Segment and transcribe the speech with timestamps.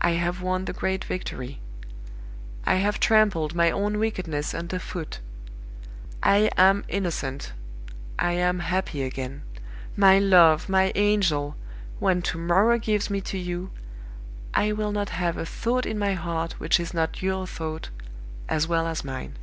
[0.00, 1.58] "I have won the great victory;
[2.64, 5.18] I have trampled my own wickedness under foot.
[6.22, 7.52] I am innocent;
[8.20, 9.42] I am happy again.
[9.96, 10.68] My love!
[10.68, 11.56] my angel!
[11.98, 13.72] when to morrow gives me to you,
[14.54, 17.90] I will not have a thought in my heart which is not your thought,
[18.48, 19.34] as well as mine!"